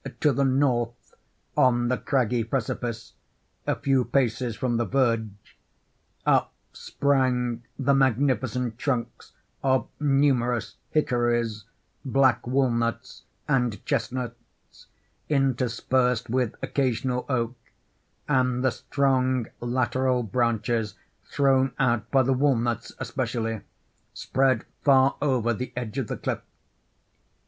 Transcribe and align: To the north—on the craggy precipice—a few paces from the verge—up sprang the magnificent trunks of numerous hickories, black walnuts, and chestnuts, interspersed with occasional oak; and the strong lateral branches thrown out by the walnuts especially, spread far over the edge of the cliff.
To 0.21 0.31
the 0.33 0.43
north—on 0.43 1.87
the 1.89 1.97
craggy 1.99 2.43
precipice—a 2.43 3.75
few 3.75 4.03
paces 4.05 4.55
from 4.55 4.77
the 4.77 4.85
verge—up 4.85 6.51
sprang 6.73 7.61
the 7.77 7.93
magnificent 7.93 8.79
trunks 8.79 9.33
of 9.61 9.87
numerous 9.99 10.77
hickories, 10.89 11.65
black 12.03 12.47
walnuts, 12.47 13.25
and 13.47 13.85
chestnuts, 13.85 14.87
interspersed 15.29 16.31
with 16.31 16.55
occasional 16.63 17.27
oak; 17.29 17.55
and 18.27 18.65
the 18.65 18.71
strong 18.71 19.49
lateral 19.59 20.23
branches 20.23 20.95
thrown 21.25 21.73
out 21.77 22.09
by 22.09 22.23
the 22.23 22.33
walnuts 22.33 22.91
especially, 22.97 23.61
spread 24.15 24.65
far 24.83 25.17
over 25.21 25.53
the 25.53 25.71
edge 25.77 25.99
of 25.99 26.07
the 26.07 26.17
cliff. 26.17 26.41